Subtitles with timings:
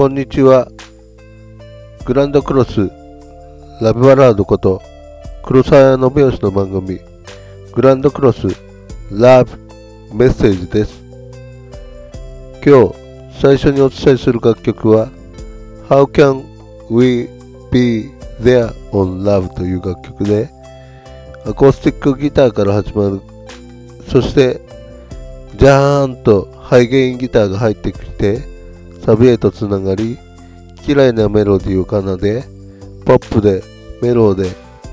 [0.00, 0.66] こんにちは。
[2.06, 2.90] グランドクロス、
[3.82, 4.80] ラブバラードこと、
[5.44, 6.98] 黒沢信義の番組、
[7.74, 8.46] グランドクロス、
[9.12, 9.58] ラブ、
[10.14, 11.02] メッセージです。
[12.64, 12.94] 今日、
[13.42, 15.10] 最初にお伝えする楽曲は、
[15.90, 16.44] How Can
[16.90, 17.28] We
[17.70, 20.48] Be There on Love という楽曲で、
[21.44, 23.20] アコースティックギターから始まる、
[24.08, 24.62] そして、
[25.56, 28.48] ジャーンとハイゲインギターが入ってきて、
[29.04, 30.18] サビへとつながり、
[30.82, 32.44] 綺麗なメロディーを奏で、
[33.04, 33.62] ポップで
[34.02, 34.50] メローで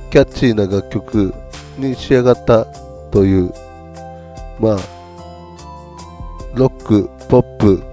[0.09, 1.33] キャッチーな楽曲
[1.77, 2.65] に仕上がった
[3.11, 3.51] という、
[4.59, 4.77] まあ、
[6.55, 7.83] ロック、ポップ、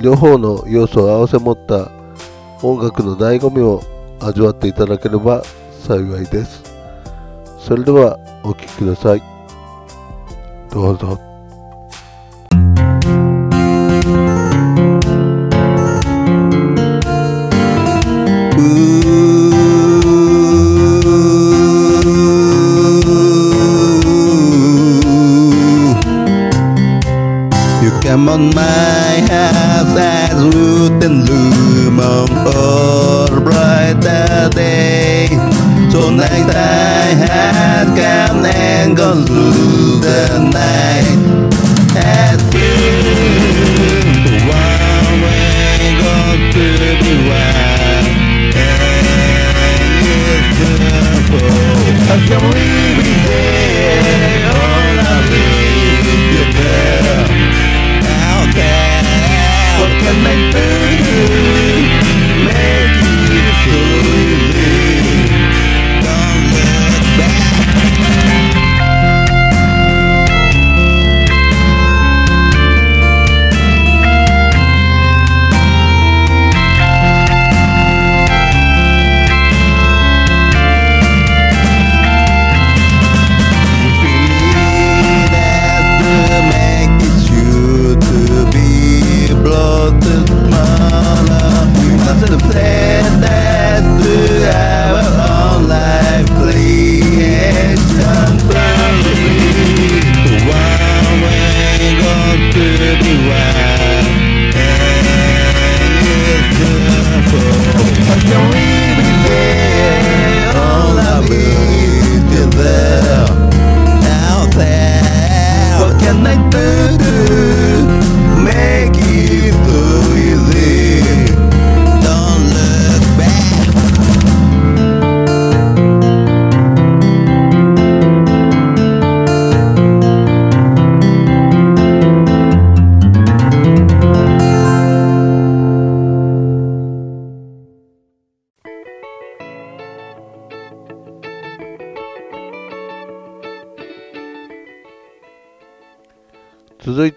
[0.00, 1.90] 両方の要素を合わせ持った
[2.62, 3.82] 音楽の醍醐味を
[4.20, 5.42] 味わっていただければ
[5.82, 6.62] 幸いです。
[7.58, 9.22] それではお聴きください。
[10.70, 11.29] どうぞ。
[28.30, 28.79] On my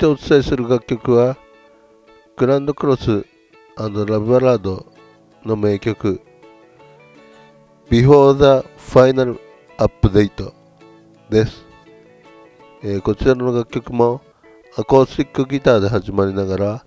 [0.04, 1.38] 続いてお伝えする楽曲は、
[2.36, 3.26] グランドクロス
[3.78, 4.86] ラブバラード
[5.46, 6.20] の名曲、
[7.90, 9.40] Before the Final
[9.78, 10.52] Update
[11.30, 11.66] です、
[12.84, 14.20] えーこちらの楽曲も
[14.78, 16.86] アコースティックギターで始まりながら、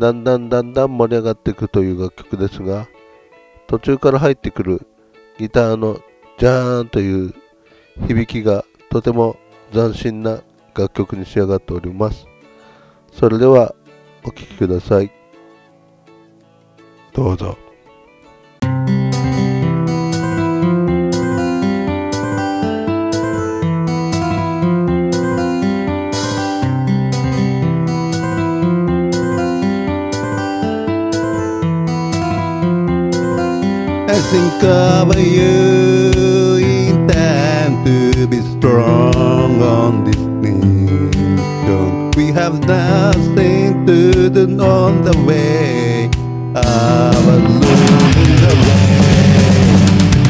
[0.00, 2.88] だんだんだんだん盛り上がっていくという楽曲ですが、
[3.68, 4.84] 途中から入ってくる
[5.38, 6.00] ギターの
[6.38, 7.32] ジャーンという
[8.08, 9.36] 響きがとても
[9.72, 10.42] 斬新な
[10.74, 12.26] 楽曲に仕上がっております。
[13.12, 13.74] それでは
[14.24, 15.10] お聴きください。
[17.12, 17.56] どうぞ。
[34.06, 36.03] I think of you
[44.34, 46.10] nothing on the way.
[46.56, 47.50] I'm in
[48.42, 48.98] the way.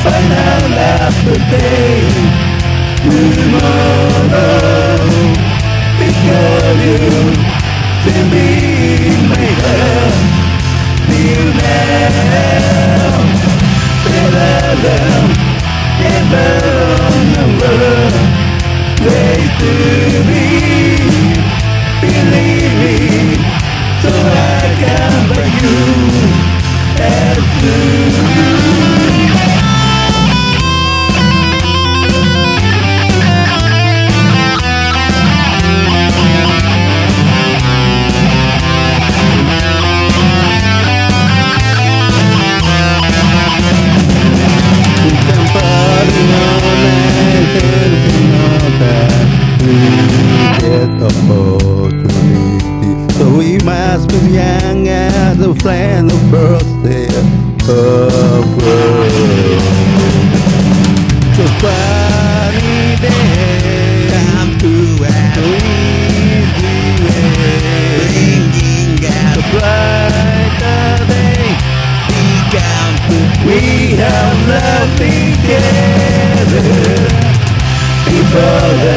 [0.04, 2.50] final after day
[3.06, 4.71] humanas.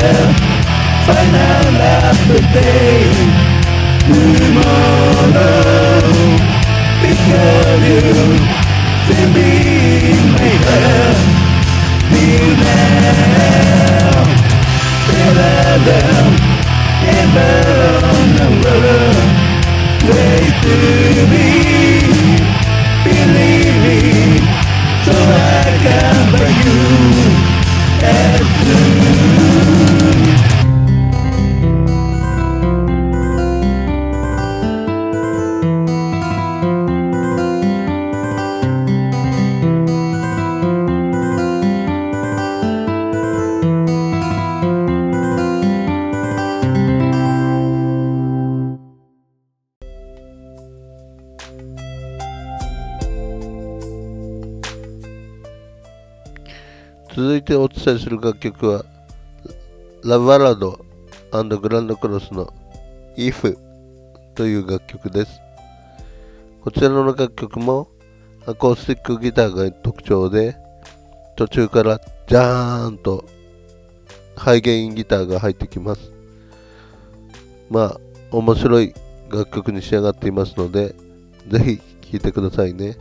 [0.04, 0.28] them
[1.06, 3.08] Find out that the day
[4.04, 4.84] Tomorrow
[7.04, 8.04] Because you
[9.06, 9.50] Feel me
[10.36, 10.96] later
[12.10, 14.18] Feel now
[15.08, 16.24] Better than
[17.20, 17.54] Ever
[18.12, 19.18] on the road
[20.08, 20.76] Way to
[21.32, 21.48] be
[23.04, 24.32] Believing
[25.04, 27.53] So I can bring you.
[28.02, 28.40] and
[30.48, 30.53] you.
[57.84, 58.84] 続いてお伝えする楽曲は
[60.04, 60.78] ラバラド
[61.30, 62.50] グランドクロスの
[63.14, 63.58] If
[64.34, 65.38] という楽曲です。
[66.62, 67.88] こちらの楽曲も
[68.46, 70.56] アコースティックギターが特徴で
[71.36, 73.26] 途中からジャーンと
[74.34, 76.10] ハイゲインギターが入ってきます。
[77.68, 78.00] まあ
[78.30, 78.94] 面白い
[79.28, 80.94] 楽曲に仕上がっていますので
[81.48, 81.76] ぜひ
[82.12, 82.96] 聴いてくださいね。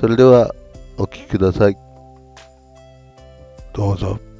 [0.00, 0.52] それでは
[0.96, 1.83] お聴きください。
[3.74, 4.33] どうぞ。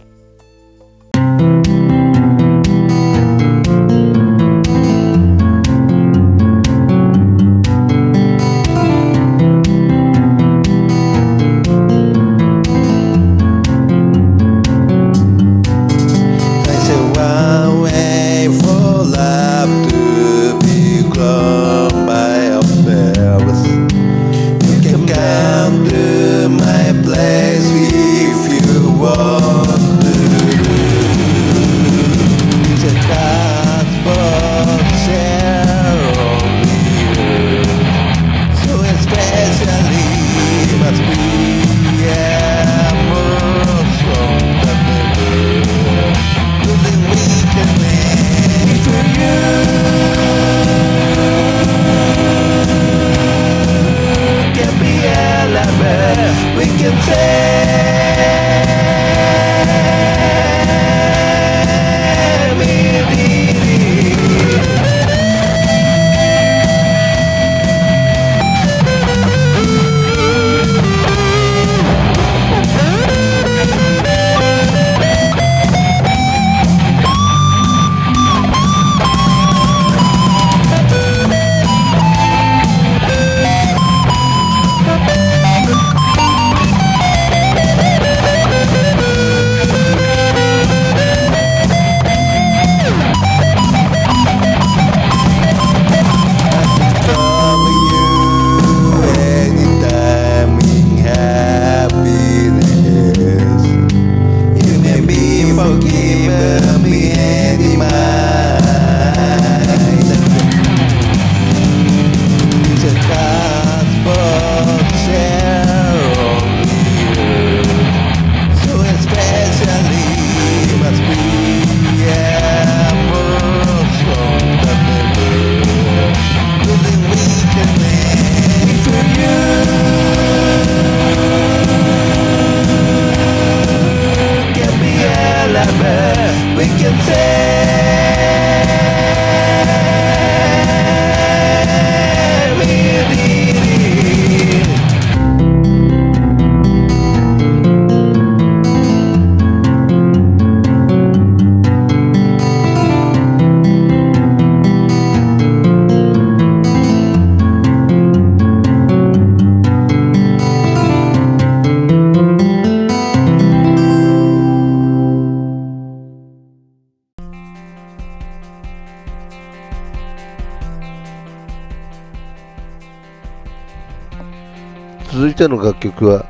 [175.14, 176.26] 続いての楽曲は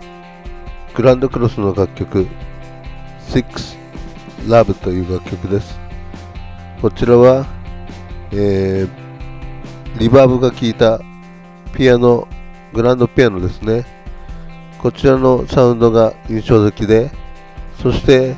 [0.94, 2.26] グランドクロスの楽曲
[3.28, 3.78] Six
[4.46, 5.78] Love という楽曲です。
[6.82, 7.46] こちらは、
[8.30, 11.00] えー、リバーブが効いた
[11.72, 12.28] ピアノ
[12.74, 13.86] グランドピアノですね。
[14.76, 17.10] こちらのサウンドが印象的で
[17.80, 18.36] そして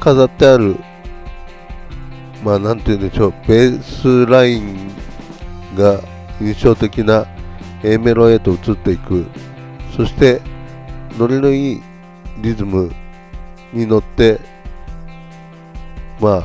[0.00, 0.74] 飾ってある
[2.42, 4.88] まあなんて言うんでしょうベースライン
[5.76, 6.00] が
[6.40, 7.28] 印象的な
[7.86, 9.26] A メロへと移っていく。
[9.96, 10.42] そして
[11.18, 11.82] ノリのいい
[12.42, 12.92] リズム
[13.72, 14.38] に乗って
[16.20, 16.44] ま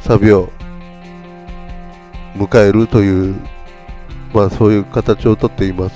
[0.00, 0.50] サビを
[2.34, 3.36] 迎えるという
[4.32, 5.94] まあそういう形をとっています、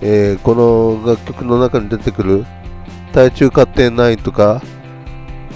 [0.00, 2.46] えー、この楽曲の中に出てくる
[3.12, 4.62] 体中勝手ないとか、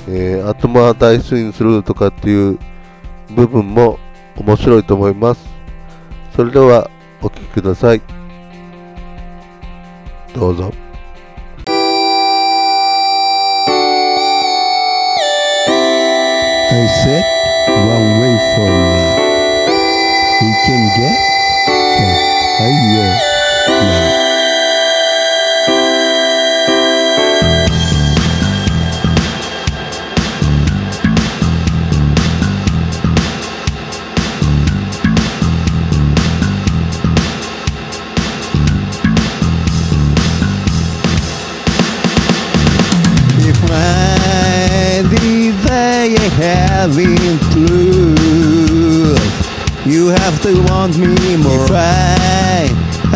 [0.08, 2.58] えー、頭大スインするとかっていう
[3.34, 3.98] 部分も
[4.36, 5.48] 面白いと思います。
[6.34, 6.90] それでは
[7.22, 8.02] お聴きください
[10.34, 10.72] どうぞ
[16.72, 17.24] I said
[17.66, 19.18] one way for love.
[20.40, 21.29] We can get
[50.80, 51.64] want me more.
[51.64, 52.66] If I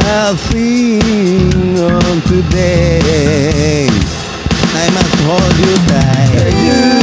[0.03, 3.87] have seen on today,
[4.83, 6.94] I must hold you tight.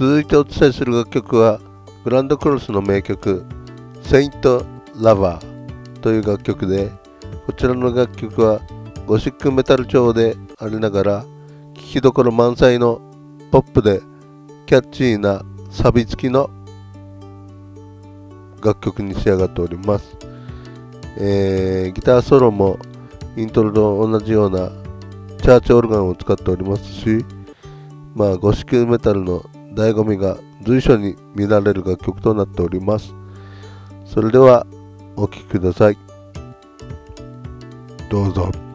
[0.00, 1.60] 続いてお伝えする楽曲は
[2.04, 3.44] グランドクロスの名曲
[4.00, 4.64] 「セイント・
[4.98, 6.90] ラバー」という楽曲で
[7.44, 8.62] こちらの楽曲は
[9.06, 11.24] ゴシックメタル調でありながら
[11.74, 12.98] 聴きどころ満載の
[13.50, 14.00] ポップで
[14.64, 16.48] キャッチーなサビ付きの
[18.64, 20.16] 楽曲に仕上がっております、
[21.18, 22.78] えーギターソロも
[23.36, 24.70] イントロと同じような
[25.42, 27.22] チャーチオルガンを使っておりますし
[28.14, 33.14] まあゴシックメタルの醍醐味が随所に見られる楽曲となっております。
[34.04, 34.66] それでは
[35.16, 35.98] お聴きください。
[38.08, 38.50] どうぞ「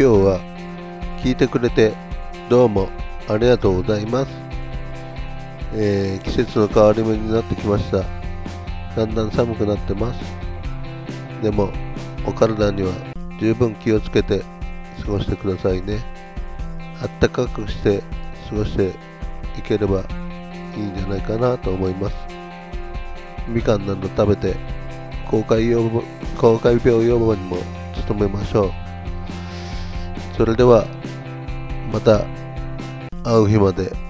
[0.00, 0.40] 日は
[1.22, 1.92] 聞いてくれて
[2.48, 2.88] どうも
[3.28, 4.30] ありがとうございます、
[5.74, 8.02] えー季節の変わり目になってきました。
[8.96, 10.20] だんだん寒くなってます。
[11.42, 11.70] でも
[12.26, 12.92] お体には
[13.38, 14.42] 十分気をつけて
[15.04, 16.02] 過ごしてくださいね。
[17.02, 18.02] あったかくして
[18.48, 18.94] 過ごして
[19.58, 20.00] いければ
[20.76, 22.16] いいんじゃないかなと思います。
[23.46, 24.56] みかんなど食べて
[25.30, 26.02] 公開予防
[26.38, 27.58] 公開病予防にも
[28.08, 28.89] 努めましょう。
[30.40, 30.86] それでは
[31.92, 32.24] また
[33.22, 34.09] 会う日まで。